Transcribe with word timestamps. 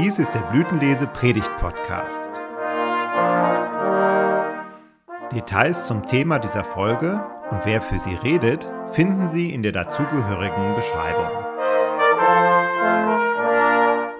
Dies 0.00 0.20
ist 0.20 0.32
der 0.32 0.42
Blütenlese 0.42 1.08
Predigt 1.08 1.50
Podcast. 1.58 2.30
Details 5.32 5.88
zum 5.88 6.06
Thema 6.06 6.38
dieser 6.38 6.62
Folge 6.62 7.20
und 7.50 7.66
wer 7.66 7.82
für 7.82 7.98
sie 7.98 8.14
redet, 8.14 8.70
finden 8.92 9.28
Sie 9.28 9.52
in 9.52 9.64
der 9.64 9.72
dazugehörigen 9.72 10.76
Beschreibung. 10.76 11.32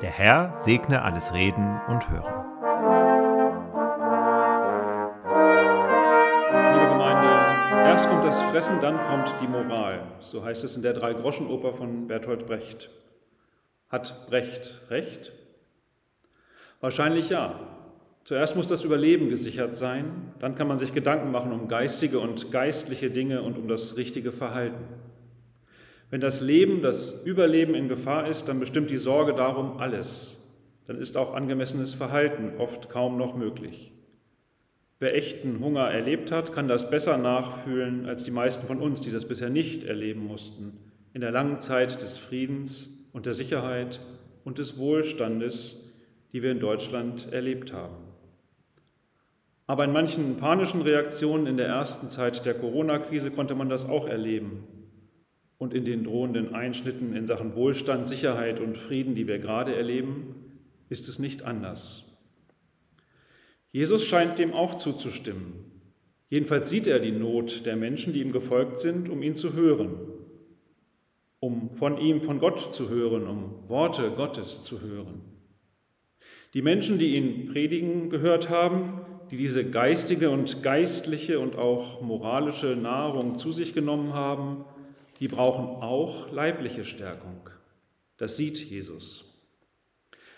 Der 0.02 0.10
Herr 0.10 0.52
segne 0.54 1.02
alles 1.02 1.32
Reden 1.32 1.80
und 1.86 2.10
Hören. 2.10 2.44
Liebe 6.74 6.88
Gemeinde, 6.88 7.88
erst 7.88 8.08
kommt 8.08 8.24
das 8.24 8.42
Fressen, 8.42 8.80
dann 8.80 8.98
kommt 9.06 9.32
die 9.40 9.46
Moral. 9.46 10.00
So 10.18 10.44
heißt 10.44 10.64
es 10.64 10.74
in 10.74 10.82
der 10.82 10.94
Drei-Groschen-Oper 10.94 11.72
von 11.72 12.08
Bertolt 12.08 12.46
Brecht. 12.46 12.90
Hat 13.90 14.26
Brecht 14.28 14.82
recht? 14.90 15.32
Wahrscheinlich 16.80 17.30
ja. 17.30 17.58
Zuerst 18.24 18.56
muss 18.56 18.68
das 18.68 18.84
Überleben 18.84 19.30
gesichert 19.30 19.74
sein, 19.74 20.34
dann 20.38 20.54
kann 20.54 20.68
man 20.68 20.78
sich 20.78 20.92
Gedanken 20.92 21.30
machen 21.30 21.50
um 21.50 21.66
geistige 21.66 22.20
und 22.20 22.52
geistliche 22.52 23.10
Dinge 23.10 23.42
und 23.42 23.58
um 23.58 23.68
das 23.68 23.96
richtige 23.96 24.32
Verhalten. 24.32 24.84
Wenn 26.10 26.20
das 26.20 26.40
Leben, 26.40 26.82
das 26.82 27.22
Überleben 27.24 27.74
in 27.74 27.88
Gefahr 27.88 28.28
ist, 28.28 28.48
dann 28.48 28.60
bestimmt 28.60 28.90
die 28.90 28.98
Sorge 28.98 29.34
darum 29.34 29.78
alles. 29.78 30.40
Dann 30.86 30.98
ist 30.98 31.16
auch 31.16 31.34
angemessenes 31.34 31.94
Verhalten 31.94 32.52
oft 32.58 32.88
kaum 32.88 33.18
noch 33.18 33.34
möglich. 33.34 33.92
Wer 35.00 35.14
echten 35.14 35.60
Hunger 35.60 35.90
erlebt 35.90 36.32
hat, 36.32 36.52
kann 36.52 36.66
das 36.66 36.90
besser 36.90 37.18
nachfühlen 37.18 38.06
als 38.06 38.24
die 38.24 38.30
meisten 38.30 38.66
von 38.66 38.80
uns, 38.80 39.00
die 39.00 39.10
das 39.10 39.26
bisher 39.26 39.50
nicht 39.50 39.84
erleben 39.84 40.26
mussten, 40.26 40.78
in 41.12 41.20
der 41.20 41.30
langen 41.30 41.60
Zeit 41.60 42.02
des 42.02 42.16
Friedens 42.16 42.90
und 43.12 43.26
der 43.26 43.34
Sicherheit 43.34 44.00
und 44.44 44.58
des 44.58 44.78
Wohlstandes, 44.78 45.87
die 46.32 46.42
wir 46.42 46.52
in 46.52 46.60
Deutschland 46.60 47.32
erlebt 47.32 47.72
haben. 47.72 47.96
Aber 49.66 49.84
in 49.84 49.92
manchen 49.92 50.36
panischen 50.36 50.80
Reaktionen 50.80 51.46
in 51.46 51.58
der 51.58 51.68
ersten 51.68 52.08
Zeit 52.08 52.46
der 52.46 52.54
Corona-Krise 52.54 53.30
konnte 53.30 53.54
man 53.54 53.68
das 53.68 53.86
auch 53.86 54.06
erleben. 54.06 54.64
Und 55.58 55.74
in 55.74 55.84
den 55.84 56.04
drohenden 56.04 56.54
Einschnitten 56.54 57.14
in 57.14 57.26
Sachen 57.26 57.54
Wohlstand, 57.54 58.08
Sicherheit 58.08 58.60
und 58.60 58.78
Frieden, 58.78 59.14
die 59.14 59.26
wir 59.26 59.38
gerade 59.38 59.74
erleben, 59.74 60.34
ist 60.88 61.08
es 61.08 61.18
nicht 61.18 61.42
anders. 61.42 62.04
Jesus 63.70 64.06
scheint 64.06 64.38
dem 64.38 64.54
auch 64.54 64.76
zuzustimmen. 64.76 65.52
Jedenfalls 66.30 66.70
sieht 66.70 66.86
er 66.86 66.98
die 66.98 67.12
Not 67.12 67.66
der 67.66 67.76
Menschen, 67.76 68.12
die 68.12 68.20
ihm 68.22 68.32
gefolgt 68.32 68.78
sind, 68.78 69.08
um 69.08 69.22
ihn 69.22 69.34
zu 69.34 69.52
hören, 69.52 69.96
um 71.40 71.70
von 71.70 71.98
ihm, 71.98 72.20
von 72.20 72.38
Gott 72.38 72.74
zu 72.74 72.88
hören, 72.88 73.26
um 73.26 73.68
Worte 73.68 74.10
Gottes 74.10 74.64
zu 74.64 74.80
hören. 74.80 75.37
Die 76.54 76.62
Menschen, 76.62 76.98
die 76.98 77.16
ihn 77.16 77.46
predigen 77.46 78.08
gehört 78.08 78.48
haben, 78.48 79.02
die 79.30 79.36
diese 79.36 79.68
geistige 79.68 80.30
und 80.30 80.62
geistliche 80.62 81.40
und 81.40 81.56
auch 81.56 82.00
moralische 82.00 82.76
Nahrung 82.76 83.38
zu 83.38 83.52
sich 83.52 83.74
genommen 83.74 84.14
haben, 84.14 84.64
die 85.20 85.28
brauchen 85.28 85.66
auch 85.66 86.32
leibliche 86.32 86.84
Stärkung. 86.84 87.50
Das 88.16 88.36
sieht 88.36 88.58
Jesus. 88.58 89.24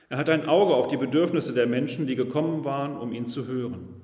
Er 0.08 0.18
hat 0.18 0.28
ein 0.28 0.46
Auge 0.46 0.74
auf 0.74 0.88
die 0.88 0.96
Bedürfnisse 0.96 1.54
der 1.54 1.66
Menschen, 1.66 2.06
die 2.06 2.16
gekommen 2.16 2.64
waren, 2.64 2.96
um 2.96 3.12
ihn 3.12 3.26
zu 3.26 3.46
hören. 3.46 4.00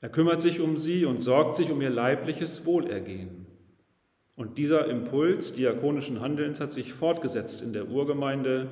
Er 0.00 0.08
kümmert 0.08 0.42
sich 0.42 0.60
um 0.60 0.76
sie 0.76 1.04
und 1.04 1.20
sorgt 1.20 1.56
sich 1.56 1.70
um 1.70 1.80
ihr 1.80 1.90
leibliches 1.90 2.66
Wohlergehen. 2.66 3.46
Und 4.36 4.58
dieser 4.58 4.88
Impuls 4.88 5.52
diakonischen 5.52 6.20
Handelns 6.20 6.60
hat 6.60 6.72
sich 6.72 6.92
fortgesetzt 6.92 7.62
in 7.62 7.72
der 7.72 7.88
Urgemeinde, 7.88 8.68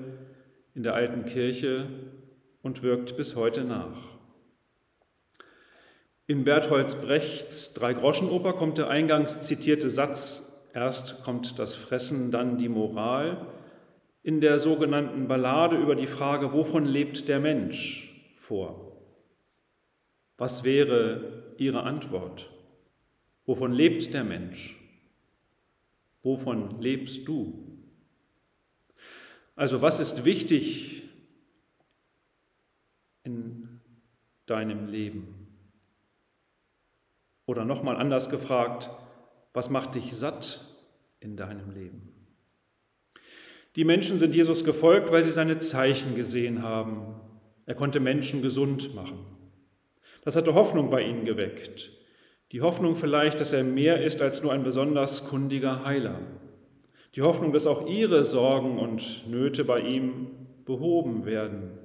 in 0.74 0.82
der 0.82 0.94
alten 0.94 1.24
Kirche 1.24 1.86
und 2.62 2.82
wirkt 2.82 3.16
bis 3.16 3.36
heute 3.36 3.64
nach. 3.64 3.98
In 6.26 6.44
Berthold 6.44 7.00
Brechts 7.02 7.74
Drei-Groschen-Oper 7.74 8.54
kommt 8.54 8.78
der 8.78 8.88
eingangs 8.88 9.42
zitierte 9.42 9.90
Satz, 9.90 10.68
erst 10.72 11.24
kommt 11.24 11.58
das 11.58 11.74
Fressen, 11.74 12.30
dann 12.30 12.58
die 12.58 12.68
Moral, 12.68 13.46
in 14.22 14.40
der 14.40 14.58
sogenannten 14.58 15.26
Ballade 15.26 15.76
über 15.76 15.96
die 15.96 16.06
Frage, 16.06 16.52
wovon 16.52 16.84
lebt 16.84 17.28
der 17.28 17.40
Mensch, 17.40 18.32
vor. 18.36 19.02
Was 20.38 20.64
wäre 20.64 21.54
Ihre 21.58 21.82
Antwort? 21.82 22.50
Wovon 23.44 23.72
lebt 23.72 24.14
der 24.14 24.24
Mensch? 24.24 24.78
Wovon 26.22 26.80
lebst 26.80 27.26
du? 27.26 27.80
Also 29.56 29.82
was 29.82 30.00
ist 30.00 30.24
wichtig 30.24 31.02
in 33.24 33.80
deinem 34.46 34.86
Leben? 34.86 35.42
Oder 37.46 37.64
nochmal 37.64 37.96
anders 37.96 38.30
gefragt, 38.30 38.90
was 39.52 39.70
macht 39.70 39.94
dich 39.94 40.14
satt 40.14 40.64
in 41.20 41.36
deinem 41.36 41.70
Leben? 41.70 42.12
Die 43.76 43.84
Menschen 43.84 44.18
sind 44.18 44.34
Jesus 44.34 44.64
gefolgt, 44.64 45.10
weil 45.12 45.24
sie 45.24 45.30
seine 45.30 45.58
Zeichen 45.58 46.14
gesehen 46.14 46.62
haben. 46.62 47.14
Er 47.66 47.74
konnte 47.74 48.00
Menschen 48.00 48.42
gesund 48.42 48.94
machen. 48.94 49.18
Das 50.24 50.36
hatte 50.36 50.54
Hoffnung 50.54 50.90
bei 50.90 51.02
ihnen 51.02 51.24
geweckt. 51.24 51.90
Die 52.52 52.60
Hoffnung 52.60 52.96
vielleicht, 52.96 53.40
dass 53.40 53.52
er 53.52 53.64
mehr 53.64 54.02
ist 54.02 54.20
als 54.20 54.42
nur 54.42 54.52
ein 54.52 54.62
besonders 54.62 55.28
kundiger 55.28 55.84
Heiler. 55.84 56.20
Die 57.14 57.22
Hoffnung, 57.22 57.52
dass 57.52 57.66
auch 57.66 57.86
ihre 57.86 58.24
Sorgen 58.24 58.78
und 58.78 59.26
Nöte 59.28 59.64
bei 59.64 59.80
ihm 59.80 60.28
behoben 60.64 61.24
werden 61.24 61.81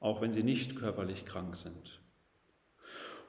auch 0.00 0.20
wenn 0.20 0.32
sie 0.32 0.42
nicht 0.42 0.76
körperlich 0.76 1.24
krank 1.24 1.56
sind. 1.56 2.00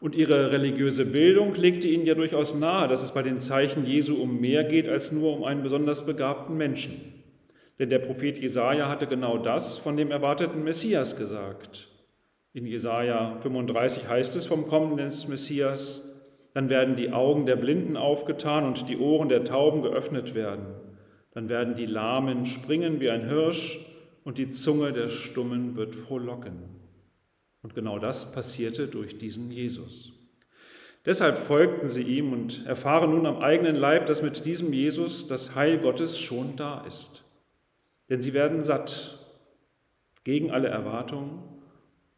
Und 0.01 0.15
ihre 0.15 0.51
religiöse 0.51 1.05
Bildung 1.05 1.55
legte 1.55 1.87
ihnen 1.87 2.05
ja 2.05 2.15
durchaus 2.15 2.55
nahe, 2.55 2.87
dass 2.87 3.03
es 3.03 3.11
bei 3.11 3.21
den 3.21 3.41
Zeichen 3.41 3.85
Jesu 3.85 4.15
um 4.15 4.39
mehr 4.39 4.63
geht 4.63 4.87
als 4.87 5.11
nur 5.11 5.35
um 5.35 5.43
einen 5.43 5.61
besonders 5.61 6.05
begabten 6.05 6.55
Menschen. 6.55 7.19
Denn 7.79 7.89
der 7.89 7.99
Prophet 7.99 8.37
Jesaja 8.37 8.87
hatte 8.87 9.07
genau 9.07 9.37
das 9.37 9.77
von 9.77 9.97
dem 9.97 10.11
erwarteten 10.11 10.63
Messias 10.63 11.17
gesagt. 11.17 11.89
In 12.53 12.65
Jesaja 12.65 13.37
35 13.41 14.07
heißt 14.07 14.35
es 14.35 14.45
vom 14.45 14.67
Kommen 14.67 14.97
des 14.97 15.27
Messias: 15.27 16.05
Dann 16.53 16.69
werden 16.69 16.95
die 16.95 17.11
Augen 17.11 17.45
der 17.45 17.57
Blinden 17.57 17.97
aufgetan 17.97 18.65
und 18.65 18.87
die 18.89 18.97
Ohren 18.97 19.29
der 19.29 19.43
Tauben 19.43 19.81
geöffnet 19.81 20.33
werden. 20.33 20.65
Dann 21.31 21.47
werden 21.49 21.75
die 21.75 21.85
Lahmen 21.85 22.45
springen 22.45 22.99
wie 22.99 23.09
ein 23.09 23.27
Hirsch 23.27 23.79
und 24.29 24.37
die 24.37 24.51
Zunge 24.51 24.93
der 24.93 25.09
Stummen 25.09 25.75
wird 25.75 25.95
frohlocken. 25.95 26.59
Und 27.63 27.73
genau 27.73 27.97
das 27.97 28.31
passierte 28.31 28.87
durch 28.87 29.17
diesen 29.17 29.49
Jesus. 29.49 30.13
Deshalb 31.03 31.35
folgten 31.39 31.87
sie 31.87 32.03
ihm 32.03 32.31
und 32.31 32.63
erfahren 32.67 33.09
nun 33.09 33.25
am 33.25 33.39
eigenen 33.39 33.75
Leib, 33.75 34.05
dass 34.05 34.21
mit 34.21 34.45
diesem 34.45 34.71
Jesus 34.71 35.25
das 35.25 35.55
Heil 35.55 35.79
Gottes 35.79 36.19
schon 36.19 36.55
da 36.57 36.85
ist. 36.85 37.23
Denn 38.11 38.21
sie 38.21 38.33
werden 38.33 38.61
satt 38.61 39.17
gegen 40.23 40.51
alle 40.51 40.67
Erwartungen 40.67 41.41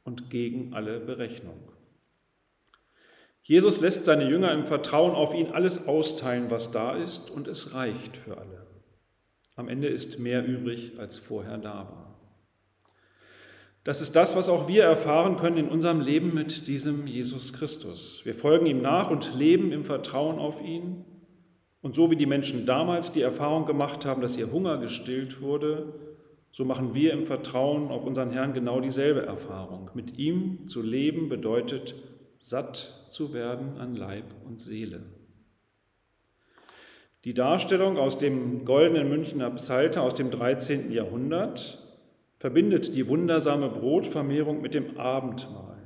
und 0.04 0.30
gegen 0.30 0.74
alle 0.74 1.00
Berechnung. 1.00 1.62
Jesus 3.42 3.80
lässt 3.80 4.04
seine 4.04 4.30
Jünger 4.30 4.52
im 4.52 4.66
Vertrauen 4.66 5.16
auf 5.16 5.34
ihn 5.34 5.52
alles 5.52 5.88
austeilen, 5.88 6.52
was 6.52 6.72
da 6.72 6.94
ist, 6.94 7.32
und 7.32 7.48
es 7.48 7.74
reicht 7.74 8.18
für 8.18 8.38
alle. 8.38 8.71
Am 9.62 9.70
Ende 9.70 9.90
ist 9.90 10.18
mehr 10.18 10.44
übrig, 10.44 10.94
als 10.98 11.20
vorher 11.20 11.60
da 11.60 11.76
war. 11.76 12.20
Das 13.84 14.02
ist 14.02 14.16
das, 14.16 14.36
was 14.36 14.50
auch 14.50 14.68
wir 14.68 14.86
erfahren 14.86 15.36
können 15.36 15.58
in 15.58 15.70
unserem 15.70 16.02
Leben 16.02 16.34
mit 16.34 16.68
diesem 16.68 17.06
Jesus 17.06 17.54
Christus. 17.54 18.22
Wir 18.24 18.34
folgen 18.34 18.66
ihm 18.66 18.82
nach 18.82 19.12
und 19.12 19.36
leben 19.36 19.72
im 19.72 19.84
Vertrauen 19.84 20.40
auf 20.40 20.64
ihn. 20.64 21.06
Und 21.84 21.96
so 21.96 22.10
wie 22.10 22.16
die 22.16 22.26
Menschen 22.26 22.66
damals 22.66 23.12
die 23.12 23.22
Erfahrung 23.22 23.68
gemacht 23.68 24.04
haben, 24.04 24.24
dass 24.24 24.36
ihr 24.36 24.52
Hunger 24.52 24.80
gestillt 24.80 25.42
wurde, 25.42 25.94
so 26.50 26.66
machen 26.66 26.96
wir 26.96 27.14
im 27.14 27.28
Vertrauen 27.28 27.90
auf 27.90 28.04
unseren 28.04 28.32
Herrn 28.32 28.56
genau 28.56 28.80
dieselbe 28.80 29.28
Erfahrung. 29.28 29.92
Mit 29.94 30.18
ihm 30.18 30.70
zu 30.70 30.82
leben 30.82 31.30
bedeutet, 31.30 31.94
satt 32.40 33.06
zu 33.12 33.32
werden 33.32 33.78
an 33.78 33.96
Leib 33.96 34.26
und 34.44 34.60
Seele. 34.60 35.04
Die 37.24 37.36
Darstellung 37.36 38.00
aus 38.00 38.18
dem 38.18 38.66
goldenen 38.66 39.08
Münchner 39.08 39.52
Psalter 39.52 40.02
aus 40.02 40.16
dem 40.16 40.32
13. 40.32 40.92
Jahrhundert 40.92 41.78
verbindet 42.40 42.96
die 42.96 43.08
wundersame 43.08 43.70
Brotvermehrung 43.70 44.60
mit 44.60 44.74
dem 44.74 44.98
Abendmahl. 44.98 45.78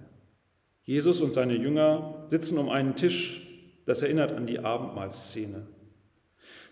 Jesus 0.83 1.19
und 1.19 1.33
seine 1.33 1.57
Jünger 1.57 2.25
sitzen 2.29 2.57
um 2.57 2.69
einen 2.69 2.95
Tisch, 2.95 3.49
das 3.85 4.01
erinnert 4.01 4.31
an 4.31 4.47
die 4.47 4.59
Abendmahlszene. 4.59 5.67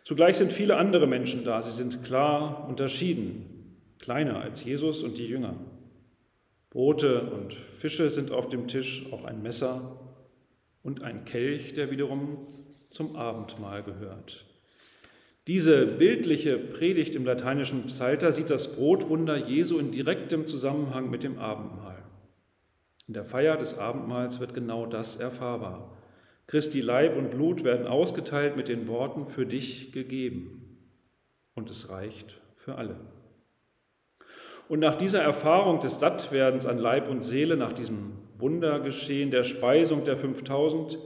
Zugleich 0.05 0.37
sind 0.37 0.53
viele 0.53 0.77
andere 0.77 1.07
Menschen 1.07 1.43
da, 1.43 1.61
sie 1.61 1.75
sind 1.75 2.05
klar 2.05 2.65
unterschieden, 2.69 3.77
kleiner 3.99 4.39
als 4.39 4.63
Jesus 4.63 5.03
und 5.03 5.17
die 5.17 5.27
Jünger. 5.27 5.55
Brote 6.69 7.31
und 7.31 7.53
Fische 7.53 8.09
sind 8.09 8.31
auf 8.31 8.47
dem 8.47 8.69
Tisch, 8.69 9.07
auch 9.11 9.25
ein 9.25 9.41
Messer 9.41 9.99
und 10.83 11.03
ein 11.03 11.25
Kelch, 11.25 11.73
der 11.73 11.91
wiederum 11.91 12.47
zum 12.89 13.17
Abendmahl 13.17 13.83
gehört. 13.83 14.45
Diese 15.47 15.85
bildliche 15.85 16.57
Predigt 16.57 17.15
im 17.15 17.25
lateinischen 17.25 17.83
Psalter 17.87 18.31
sieht 18.31 18.49
das 18.49 18.75
Brotwunder 18.75 19.35
Jesu 19.35 19.77
in 19.77 19.91
direktem 19.91 20.47
Zusammenhang 20.47 21.09
mit 21.09 21.23
dem 21.23 21.37
Abendmahl. 21.37 22.01
In 23.07 23.13
der 23.13 23.25
Feier 23.25 23.57
des 23.57 23.77
Abendmahls 23.77 24.39
wird 24.39 24.53
genau 24.53 24.85
das 24.85 25.17
erfahrbar. 25.17 25.97
Christi 26.47 26.79
Leib 26.79 27.17
und 27.17 27.31
Blut 27.31 27.65
werden 27.65 27.87
ausgeteilt 27.87 28.55
mit 28.55 28.69
den 28.69 28.87
Worten 28.87 29.27
für 29.27 29.45
dich 29.45 29.91
gegeben. 29.91 30.79
Und 31.55 31.69
es 31.69 31.89
reicht 31.89 32.39
für 32.55 32.75
alle. 32.75 32.95
Und 34.69 34.79
nach 34.79 34.95
dieser 34.95 35.21
Erfahrung 35.21 35.81
des 35.81 35.99
Sattwerdens 35.99 36.65
an 36.65 36.77
Leib 36.77 37.09
und 37.09 37.21
Seele, 37.21 37.57
nach 37.57 37.73
diesem 37.73 38.13
Wundergeschehen 38.37 39.29
der 39.29 39.43
Speisung 39.43 40.05
der 40.05 40.15
5000, 40.15 40.97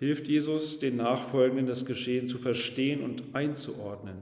hilft 0.00 0.28
Jesus 0.28 0.78
den 0.78 0.96
Nachfolgenden 0.96 1.66
das 1.66 1.84
Geschehen 1.84 2.26
zu 2.26 2.38
verstehen 2.38 3.02
und 3.02 3.22
einzuordnen. 3.34 4.16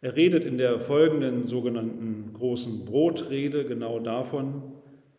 Er 0.00 0.14
redet 0.14 0.44
in 0.44 0.56
der 0.56 0.78
folgenden 0.78 1.48
sogenannten 1.48 2.32
großen 2.32 2.84
Brotrede 2.84 3.66
genau 3.66 3.98
davon, 3.98 4.62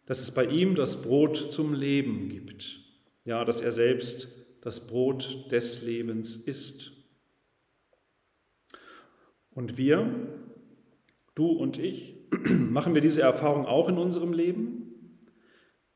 dass 0.06 0.22
es 0.22 0.32
bei 0.32 0.46
ihm 0.46 0.76
das 0.76 1.02
Brot 1.02 1.36
zum 1.52 1.74
Leben 1.74 2.30
gibt. 2.30 2.80
Ja, 3.26 3.44
dass 3.44 3.60
er 3.60 3.74
selbst 3.74 4.34
das 4.62 4.88
Brot 4.88 5.52
des 5.52 5.82
Lebens 5.82 6.38
ist. 6.38 6.94
Und 9.52 9.78
wir, 9.78 10.10
du 11.34 11.48
und 11.48 11.80
ich, 11.80 12.16
machen 12.50 12.94
wir 12.94 13.02
diese 13.02 13.22
Erfahrung 13.22 13.66
auch 13.66 13.90
in 13.90 13.98
unserem 13.98 14.32
Leben? 14.32 15.20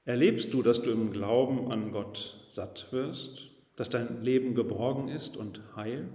Erlebst 0.03 0.53
du, 0.53 0.63
dass 0.63 0.81
du 0.81 0.91
im 0.91 1.11
Glauben 1.11 1.71
an 1.71 1.91
Gott 1.91 2.45
satt 2.49 2.91
wirst, 2.91 3.49
dass 3.79 3.89
dein 3.89 4.25
Leben 4.25 4.55
geborgen 4.55 5.07
ist 5.07 5.37
und 5.37 5.61
heil? 5.77 6.09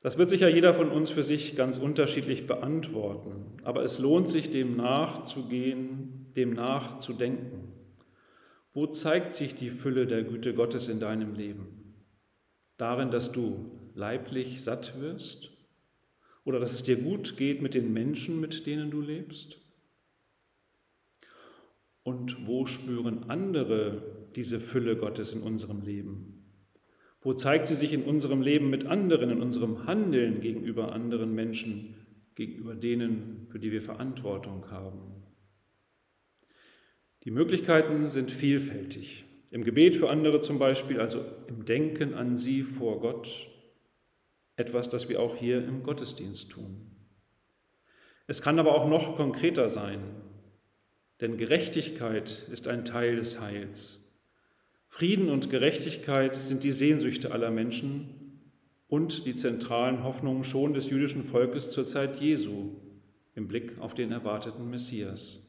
Das 0.00 0.18
wird 0.18 0.28
sicher 0.28 0.48
jeder 0.48 0.74
von 0.74 0.90
uns 0.90 1.12
für 1.12 1.22
sich 1.22 1.54
ganz 1.54 1.78
unterschiedlich 1.78 2.48
beantworten, 2.48 3.58
aber 3.62 3.84
es 3.84 4.00
lohnt 4.00 4.28
sich, 4.28 4.50
dem 4.50 4.76
nachzugehen, 4.76 6.32
dem 6.34 6.52
nachzudenken. 6.52 7.72
Wo 8.72 8.88
zeigt 8.88 9.36
sich 9.36 9.54
die 9.54 9.70
Fülle 9.70 10.08
der 10.08 10.24
Güte 10.24 10.52
Gottes 10.52 10.88
in 10.88 10.98
deinem 10.98 11.34
Leben? 11.34 11.94
Darin, 12.76 13.12
dass 13.12 13.30
du 13.30 13.70
leiblich 13.94 14.64
satt 14.64 15.00
wirst? 15.00 15.52
Oder 16.42 16.58
dass 16.58 16.72
es 16.72 16.82
dir 16.82 16.96
gut 16.96 17.36
geht 17.36 17.62
mit 17.62 17.74
den 17.74 17.92
Menschen, 17.92 18.40
mit 18.40 18.66
denen 18.66 18.90
du 18.90 19.00
lebst? 19.00 19.58
Und 22.02 22.48
wo 22.48 22.66
spüren 22.66 23.30
andere 23.30 24.23
diese 24.36 24.60
Fülle 24.60 24.96
Gottes 24.96 25.32
in 25.32 25.42
unserem 25.42 25.82
Leben? 25.82 26.44
Wo 27.20 27.32
zeigt 27.32 27.68
sie 27.68 27.74
sich 27.74 27.92
in 27.92 28.02
unserem 28.02 28.42
Leben 28.42 28.68
mit 28.68 28.86
anderen, 28.86 29.30
in 29.30 29.40
unserem 29.40 29.86
Handeln 29.86 30.40
gegenüber 30.40 30.92
anderen 30.92 31.34
Menschen, 31.34 31.94
gegenüber 32.34 32.74
denen, 32.74 33.46
für 33.48 33.58
die 33.58 33.72
wir 33.72 33.80
Verantwortung 33.80 34.70
haben? 34.70 35.24
Die 37.24 37.30
Möglichkeiten 37.30 38.08
sind 38.08 38.30
vielfältig. 38.30 39.24
Im 39.50 39.64
Gebet 39.64 39.96
für 39.96 40.10
andere 40.10 40.40
zum 40.40 40.58
Beispiel, 40.58 41.00
also 41.00 41.24
im 41.46 41.64
Denken 41.64 42.12
an 42.12 42.36
sie 42.36 42.62
vor 42.62 43.00
Gott, 43.00 43.48
etwas, 44.56 44.88
das 44.88 45.08
wir 45.08 45.20
auch 45.20 45.36
hier 45.36 45.64
im 45.64 45.82
Gottesdienst 45.82 46.50
tun. 46.50 46.90
Es 48.26 48.42
kann 48.42 48.58
aber 48.58 48.74
auch 48.74 48.88
noch 48.88 49.16
konkreter 49.16 49.68
sein, 49.68 50.00
denn 51.20 51.38
Gerechtigkeit 51.38 52.48
ist 52.50 52.68
ein 52.68 52.84
Teil 52.84 53.16
des 53.16 53.40
Heils. 53.40 54.03
Frieden 54.94 55.28
und 55.28 55.50
Gerechtigkeit 55.50 56.36
sind 56.36 56.62
die 56.62 56.70
Sehnsüchte 56.70 57.32
aller 57.32 57.50
Menschen 57.50 58.38
und 58.86 59.26
die 59.26 59.34
zentralen 59.34 60.04
Hoffnungen 60.04 60.44
schon 60.44 60.72
des 60.72 60.88
jüdischen 60.88 61.24
Volkes 61.24 61.72
zur 61.72 61.84
Zeit 61.84 62.20
Jesu 62.20 62.76
im 63.34 63.48
Blick 63.48 63.76
auf 63.80 63.94
den 63.94 64.12
erwarteten 64.12 64.70
Messias. 64.70 65.40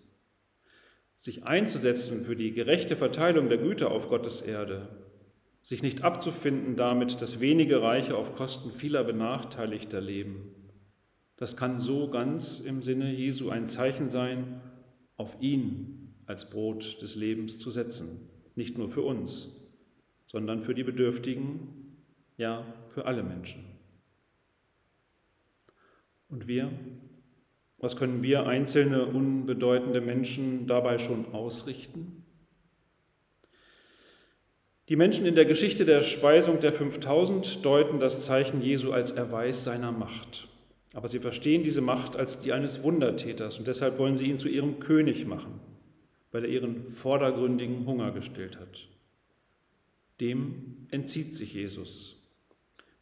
Sich 1.15 1.43
einzusetzen 1.43 2.25
für 2.25 2.35
die 2.35 2.53
gerechte 2.53 2.95
Verteilung 2.95 3.47
der 3.47 3.59
Güter 3.59 3.91
auf 3.91 4.09
Gottes 4.09 4.41
Erde, 4.41 5.05
sich 5.61 5.83
nicht 5.83 6.03
abzufinden 6.03 6.75
damit, 6.75 7.21
dass 7.21 7.39
wenige 7.39 7.83
Reiche 7.83 8.17
auf 8.17 8.33
Kosten 8.33 8.71
vieler 8.71 9.03
Benachteiligter 9.03 10.01
leben, 10.01 10.55
das 11.37 11.55
kann 11.55 11.79
so 11.79 12.09
ganz 12.09 12.61
im 12.61 12.81
Sinne 12.81 13.13
Jesu 13.13 13.51
ein 13.51 13.67
Zeichen 13.67 14.09
sein, 14.09 14.59
auf 15.17 15.37
ihn 15.39 16.15
als 16.25 16.49
Brot 16.49 16.99
des 17.03 17.15
Lebens 17.15 17.59
zu 17.59 17.69
setzen 17.69 18.31
nicht 18.55 18.77
nur 18.77 18.89
für 18.89 19.01
uns, 19.01 19.49
sondern 20.25 20.61
für 20.61 20.73
die 20.73 20.83
Bedürftigen, 20.83 21.95
ja 22.37 22.65
für 22.89 23.05
alle 23.05 23.23
Menschen. 23.23 23.63
Und 26.29 26.47
wir? 26.47 26.71
Was 27.77 27.97
können 27.97 28.23
wir 28.23 28.47
einzelne 28.47 29.05
unbedeutende 29.05 30.01
Menschen 30.01 30.65
dabei 30.65 30.97
schon 30.97 31.33
ausrichten? 31.33 32.23
Die 34.87 34.95
Menschen 34.95 35.25
in 35.25 35.35
der 35.35 35.45
Geschichte 35.45 35.83
der 35.83 36.01
Speisung 36.01 36.59
der 36.59 36.71
5000 36.71 37.65
deuten 37.65 37.99
das 37.99 38.23
Zeichen 38.23 38.61
Jesu 38.61 38.91
als 38.91 39.11
Erweis 39.11 39.63
seiner 39.63 39.91
Macht. 39.91 40.47
Aber 40.93 41.07
sie 41.07 41.19
verstehen 41.19 41.63
diese 41.63 41.81
Macht 41.81 42.15
als 42.15 42.39
die 42.39 42.53
eines 42.53 42.81
Wundertäters 42.83 43.57
und 43.57 43.67
deshalb 43.67 43.97
wollen 43.97 44.15
sie 44.15 44.29
ihn 44.29 44.37
zu 44.37 44.47
ihrem 44.47 44.79
König 44.79 45.25
machen 45.25 45.59
weil 46.31 46.45
er 46.45 46.49
ihren 46.49 46.85
vordergründigen 46.85 47.85
Hunger 47.85 48.11
gestillt 48.11 48.59
hat. 48.59 48.87
Dem 50.21 50.87
entzieht 50.91 51.35
sich 51.35 51.53
Jesus. 51.53 52.21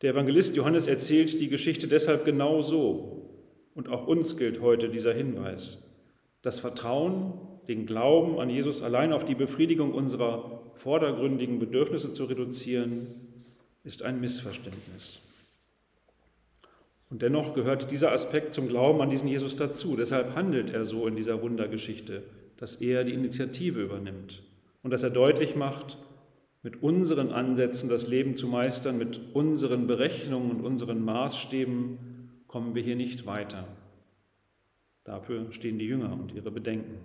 Der 0.02 0.12
Evangelist 0.12 0.56
Johannes 0.56 0.88
erzählt 0.88 1.40
die 1.40 1.48
Geschichte 1.48 1.88
deshalb 1.88 2.26
genau 2.26 2.62
so. 2.62 3.30
Und 3.76 3.90
auch 3.90 4.06
uns 4.06 4.38
gilt 4.38 4.62
heute 4.62 4.90
dieser 4.90 5.14
Hinweis. 5.14 5.90
Das 6.42 6.60
Vertrauen, 6.60 7.34
den 7.68 7.86
Glauben 7.86 8.40
an 8.40 8.50
Jesus 8.50 8.82
allein 8.82 9.14
auf 9.14 9.26
die 9.26 9.36
Befriedigung 9.36 9.94
unserer 9.94 10.62
vordergründigen 10.74 11.60
Bedürfnisse 11.60 12.12
zu 12.14 12.26
reduzieren, 12.26 13.08
ist 13.84 14.04
ein 14.04 14.20
Missverständnis. 14.20 15.20
Und 17.10 17.22
dennoch 17.22 17.54
gehört 17.54 17.92
dieser 17.92 18.12
Aspekt 18.12 18.54
zum 18.54 18.68
Glauben 18.68 19.02
an 19.02 19.10
diesen 19.10 19.28
Jesus 19.28 19.56
dazu. 19.56 19.96
Deshalb 19.96 20.36
handelt 20.36 20.72
er 20.72 20.84
so 20.84 21.08
in 21.08 21.16
dieser 21.16 21.42
Wundergeschichte 21.42 22.24
dass 22.64 22.78
er 22.78 23.04
die 23.04 23.12
Initiative 23.12 23.82
übernimmt 23.82 24.42
und 24.84 24.92
dass 24.92 25.04
er 25.04 25.10
deutlich 25.10 25.58
macht, 25.58 25.98
mit 26.62 26.82
unseren 26.82 27.34
Ansätzen 27.34 27.90
das 27.90 28.08
Leben 28.08 28.38
zu 28.38 28.48
meistern, 28.48 28.98
mit 28.98 29.20
unseren 29.34 29.86
Berechnungen 29.86 30.50
und 30.50 30.62
unseren 30.62 31.04
Maßstäben 31.04 32.00
kommen 32.48 32.74
wir 32.74 32.82
hier 32.82 32.96
nicht 32.96 33.26
weiter. 33.26 33.68
Dafür 35.04 35.52
stehen 35.52 35.78
die 35.78 35.88
Jünger 35.88 36.14
und 36.14 36.32
ihre 36.32 36.52
Bedenken. 36.52 37.00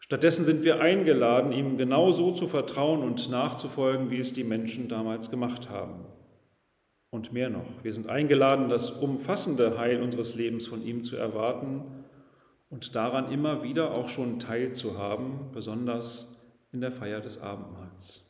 Stattdessen 0.00 0.44
sind 0.44 0.64
wir 0.64 0.80
eingeladen, 0.80 1.52
ihm 1.52 1.78
genau 1.78 2.10
so 2.10 2.32
zu 2.32 2.48
vertrauen 2.48 3.04
und 3.04 3.30
nachzufolgen, 3.30 4.10
wie 4.10 4.18
es 4.18 4.32
die 4.32 4.42
Menschen 4.42 4.88
damals 4.88 5.30
gemacht 5.30 5.70
haben. 5.70 6.06
Und 7.10 7.32
mehr 7.32 7.50
noch, 7.50 7.84
wir 7.84 7.92
sind 7.92 8.08
eingeladen, 8.08 8.68
das 8.68 8.90
umfassende 8.90 9.78
Heil 9.78 10.02
unseres 10.02 10.34
Lebens 10.34 10.66
von 10.66 10.84
ihm 10.84 11.04
zu 11.04 11.14
erwarten 11.14 11.84
und 12.68 12.94
daran 12.94 13.30
immer 13.30 13.62
wieder 13.62 13.92
auch 13.92 14.08
schon 14.08 14.38
teilzuhaben, 14.38 15.52
besonders 15.52 16.36
in 16.72 16.80
der 16.80 16.92
Feier 16.92 17.20
des 17.20 17.40
Abendmahls. 17.40 18.24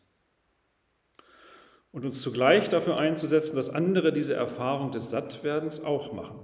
Und 1.93 2.05
uns 2.05 2.21
zugleich 2.21 2.69
dafür 2.69 2.99
einzusetzen, 2.99 3.57
dass 3.57 3.71
andere 3.71 4.13
diese 4.13 4.35
Erfahrung 4.35 4.91
des 4.91 5.11
Sattwerdens 5.11 5.81
auch 5.83 6.13
machen, 6.13 6.39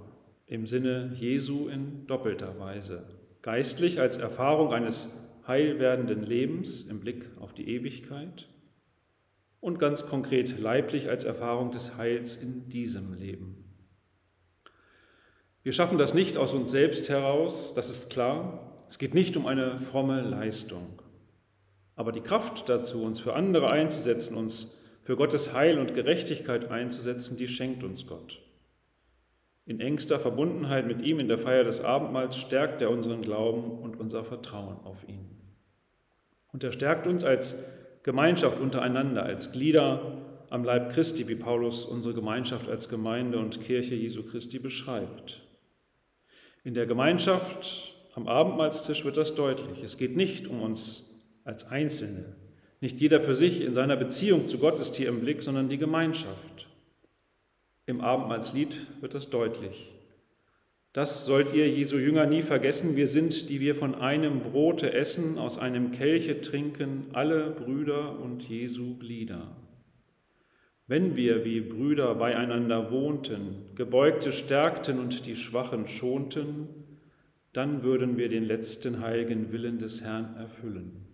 im 0.47 0.65
Sinne 0.65 1.11
Jesu 1.13 1.67
in 1.67 2.07
doppelter 2.07 2.59
Weise. 2.59 3.05
Geistlich 3.43 3.99
als 3.99 4.17
Erfahrung 4.17 4.73
eines 4.73 5.09
heilwerdenden 5.47 6.23
Lebens 6.23 6.83
im 6.83 6.99
Blick 6.99 7.29
auf 7.39 7.53
die 7.53 7.67
Ewigkeit 7.69 8.47
und 9.59 9.79
ganz 9.79 10.05
konkret 10.05 10.59
leiblich 10.59 11.09
als 11.09 11.23
Erfahrung 11.23 11.71
des 11.71 11.97
Heils 11.97 12.35
in 12.35 12.69
diesem 12.69 13.13
Leben. 13.13 13.62
Wir 15.63 15.71
schaffen 15.71 15.97
das 15.97 16.13
nicht 16.13 16.37
aus 16.37 16.53
uns 16.53 16.71
selbst 16.71 17.07
heraus, 17.07 17.73
das 17.73 17.89
ist 17.89 18.09
klar. 18.09 18.83
Es 18.89 18.97
geht 18.99 19.13
nicht 19.13 19.37
um 19.37 19.47
eine 19.47 19.79
fromme 19.79 20.21
Leistung. 20.21 21.01
Aber 21.95 22.11
die 22.11 22.21
Kraft 22.21 22.67
dazu, 22.67 23.03
uns 23.03 23.21
für 23.21 23.33
andere 23.33 23.69
einzusetzen, 23.69 24.35
uns 24.35 24.77
für 25.01 25.15
Gottes 25.15 25.53
Heil 25.53 25.79
und 25.79 25.93
Gerechtigkeit 25.93 26.69
einzusetzen, 26.69 27.37
die 27.37 27.47
schenkt 27.47 27.83
uns 27.83 28.07
Gott. 28.07 28.41
In 29.65 29.79
engster 29.79 30.19
Verbundenheit 30.19 30.85
mit 30.85 31.01
ihm 31.01 31.19
in 31.19 31.29
der 31.29 31.37
Feier 31.37 31.63
des 31.63 31.79
Abendmahls 31.79 32.37
stärkt 32.37 32.81
er 32.81 32.89
unseren 32.89 33.21
Glauben 33.21 33.79
und 33.79 33.97
unser 33.97 34.25
Vertrauen 34.25 34.77
auf 34.83 35.07
ihn. 35.07 35.29
Und 36.51 36.63
er 36.65 36.73
stärkt 36.73 37.07
uns 37.07 37.23
als 37.23 37.55
Gemeinschaft 38.03 38.59
untereinander, 38.59 39.23
als 39.23 39.53
Glieder 39.53 40.17
am 40.49 40.65
Leib 40.65 40.91
Christi, 40.91 41.29
wie 41.29 41.35
Paulus 41.35 41.85
unsere 41.85 42.13
Gemeinschaft 42.13 42.67
als 42.67 42.89
Gemeinde 42.89 43.39
und 43.39 43.61
Kirche 43.61 43.95
Jesu 43.95 44.23
Christi 44.23 44.59
beschreibt. 44.59 45.41
In 46.63 46.73
der 46.73 46.85
Gemeinschaft 46.85 47.93
am 48.15 48.27
Abendmahlstisch 48.27 49.03
wird 49.03 49.17
das 49.17 49.35
deutlich. 49.35 49.83
Es 49.83 49.97
geht 49.97 50.15
nicht 50.15 50.47
um 50.47 50.61
uns 50.61 51.11
als 51.43 51.65
Einzelne. 51.65 52.35
Nicht 52.79 53.01
jeder 53.01 53.21
für 53.21 53.35
sich 53.35 53.61
in 53.61 53.73
seiner 53.73 53.95
Beziehung 53.95 54.47
zu 54.47 54.59
Gott 54.59 54.79
ist 54.79 54.95
hier 54.95 55.09
im 55.09 55.21
Blick, 55.21 55.41
sondern 55.41 55.67
die 55.67 55.77
Gemeinschaft. 55.77 56.67
Im 57.85 58.01
Abendmahlslied 58.01 58.79
wird 59.01 59.13
das 59.13 59.29
deutlich. 59.29 59.91
Das 60.93 61.25
sollt 61.25 61.53
ihr, 61.53 61.67
Jesu 61.67 61.97
Jünger, 61.97 62.27
nie 62.27 62.43
vergessen. 62.43 62.95
Wir 62.95 63.07
sind, 63.07 63.49
die 63.49 63.59
wir 63.59 63.75
von 63.75 63.95
einem 63.95 64.41
Brote 64.41 64.93
essen, 64.93 65.39
aus 65.39 65.57
einem 65.57 65.91
Kelche 65.91 66.39
trinken, 66.39 67.07
alle 67.13 67.49
Brüder 67.49 68.19
und 68.19 68.47
Jesu 68.47 68.97
Glieder. 68.99 69.47
Wenn 70.87 71.15
wir 71.15 71.45
wie 71.45 71.61
Brüder 71.61 72.13
beieinander 72.15 72.91
wohnten, 72.91 73.73
Gebeugte 73.75 74.31
stärkten 74.31 74.99
und 74.99 75.25
die 75.25 75.37
Schwachen 75.37 75.87
schonten, 75.87 76.67
dann 77.53 77.83
würden 77.83 78.17
wir 78.17 78.27
den 78.27 78.43
letzten 78.43 78.99
heiligen 79.01 79.51
Willen 79.51 79.79
des 79.79 80.03
Herrn 80.03 80.35
erfüllen. 80.35 81.07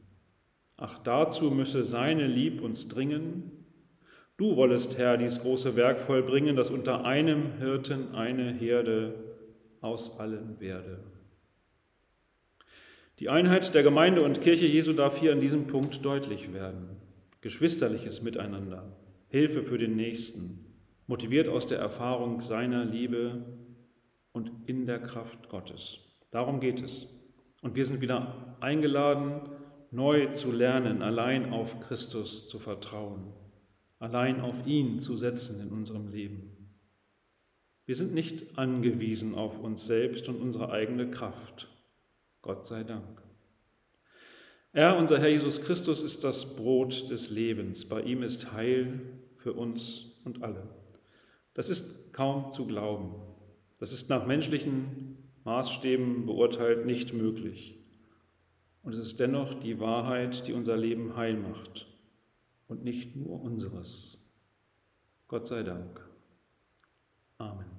Ach, 0.77 0.97
dazu 1.03 1.51
müsse 1.51 1.83
seine 1.83 2.25
Lieb 2.25 2.61
uns 2.61 2.87
dringen. 2.87 3.51
Du 4.37 4.55
wollest, 4.55 4.97
Herr, 4.97 5.17
dies 5.17 5.41
große 5.41 5.75
Werk 5.75 5.99
vollbringen, 5.99 6.55
dass 6.55 6.69
unter 6.69 7.03
einem 7.03 7.57
Hirten 7.59 8.15
eine 8.15 8.53
Herde 8.53 9.13
aus 9.81 10.19
allen 10.19 10.59
werde. 10.61 11.03
Die 13.19 13.27
Einheit 13.27 13.75
der 13.75 13.83
Gemeinde 13.83 14.23
und 14.23 14.39
Kirche 14.39 14.65
Jesu 14.65 14.93
darf 14.93 15.19
hier 15.19 15.33
an 15.33 15.41
diesem 15.41 15.67
Punkt 15.67 16.05
deutlich 16.05 16.53
werden. 16.53 16.95
Geschwisterliches 17.41 18.21
Miteinander, 18.21 18.95
Hilfe 19.29 19.61
für 19.61 19.77
den 19.77 19.95
Nächsten, 19.95 20.65
motiviert 21.05 21.47
aus 21.47 21.67
der 21.67 21.79
Erfahrung 21.79 22.41
seiner 22.41 22.83
Liebe 22.83 23.45
und 24.31 24.51
in 24.65 24.85
der 24.85 24.99
Kraft 24.99 25.49
Gottes. 25.49 25.99
Darum 26.31 26.59
geht 26.59 26.81
es. 26.81 27.07
Und 27.61 27.75
wir 27.75 27.85
sind 27.85 28.01
wieder 28.01 28.57
eingeladen, 28.59 29.41
neu 29.91 30.27
zu 30.27 30.51
lernen, 30.51 31.01
allein 31.01 31.51
auf 31.51 31.79
Christus 31.79 32.47
zu 32.47 32.57
vertrauen, 32.57 33.33
allein 33.99 34.41
auf 34.41 34.65
ihn 34.65 34.99
zu 34.99 35.15
setzen 35.15 35.61
in 35.61 35.69
unserem 35.69 36.07
Leben. 36.09 36.73
Wir 37.85 37.95
sind 37.95 38.13
nicht 38.13 38.57
angewiesen 38.57 39.35
auf 39.35 39.59
uns 39.59 39.85
selbst 39.85 40.27
und 40.29 40.41
unsere 40.41 40.71
eigene 40.71 41.09
Kraft. 41.09 41.67
Gott 42.41 42.65
sei 42.65 42.83
Dank. 42.83 43.28
Er, 44.71 44.97
unser 44.97 45.19
Herr 45.19 45.29
Jesus 45.29 45.61
Christus, 45.61 46.01
ist 46.01 46.23
das 46.23 46.55
Brot 46.55 47.09
des 47.09 47.29
Lebens. 47.29 47.87
Bei 47.87 48.01
ihm 48.01 48.21
ist 48.21 48.53
Heil 48.53 49.01
für 49.37 49.53
uns 49.53 50.11
und 50.25 50.43
alle. 50.43 50.67
Das 51.53 51.69
ist 51.69 52.13
kaum 52.13 52.53
zu 52.53 52.67
glauben. 52.67 53.15
Das 53.79 53.91
ist 53.91 54.09
nach 54.09 54.25
menschlichen 54.25 55.17
Maßstäben 55.43 56.25
beurteilt 56.25 56.85
nicht 56.85 57.13
möglich. 57.13 57.77
Und 58.83 58.93
es 58.93 58.99
ist 58.99 59.19
dennoch 59.19 59.53
die 59.55 59.79
Wahrheit, 59.79 60.47
die 60.47 60.53
unser 60.53 60.77
Leben 60.77 61.15
heil 61.15 61.35
macht 61.35 61.87
und 62.67 62.83
nicht 62.83 63.15
nur 63.15 63.41
unseres. 63.41 64.29
Gott 65.27 65.47
sei 65.47 65.63
Dank. 65.63 66.01
Amen. 67.37 67.78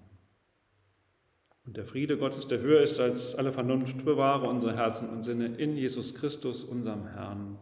Und 1.71 1.77
der 1.77 1.85
Friede 1.85 2.19
Gottes, 2.19 2.49
der 2.49 2.59
höher 2.59 2.81
ist 2.81 2.99
als 2.99 3.37
alle 3.37 3.53
Vernunft, 3.53 4.05
bewahre 4.05 4.49
unsere 4.49 4.75
Herzen 4.75 5.09
und 5.09 5.23
Sinne 5.23 5.55
in 5.57 5.77
Jesus 5.77 6.17
Christus, 6.17 6.65
unserem 6.65 7.07
Herrn. 7.07 7.59